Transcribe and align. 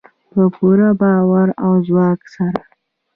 په 0.31 0.41
پوره 0.55 0.89
باور 1.01 1.47
او 1.63 1.73
ځواک 1.87 2.19
سره. 2.33 2.61